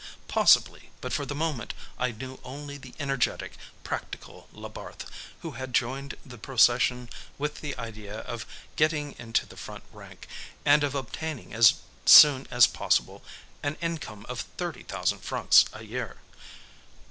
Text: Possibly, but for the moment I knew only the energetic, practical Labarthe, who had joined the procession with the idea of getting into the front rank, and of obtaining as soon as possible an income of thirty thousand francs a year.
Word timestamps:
Possibly, 0.27 0.89
but 0.99 1.13
for 1.13 1.27
the 1.27 1.35
moment 1.35 1.75
I 1.99 2.11
knew 2.11 2.39
only 2.43 2.79
the 2.79 2.95
energetic, 2.97 3.53
practical 3.83 4.49
Labarthe, 4.51 5.05
who 5.41 5.51
had 5.51 5.75
joined 5.75 6.17
the 6.25 6.39
procession 6.39 7.07
with 7.37 7.61
the 7.61 7.77
idea 7.77 8.21
of 8.21 8.47
getting 8.75 9.11
into 9.19 9.45
the 9.45 9.57
front 9.57 9.83
rank, 9.93 10.27
and 10.65 10.83
of 10.83 10.95
obtaining 10.95 11.53
as 11.53 11.75
soon 12.07 12.47
as 12.49 12.65
possible 12.65 13.23
an 13.61 13.77
income 13.79 14.25
of 14.27 14.41
thirty 14.57 14.81
thousand 14.81 15.19
francs 15.19 15.65
a 15.71 15.83
year. 15.83 16.17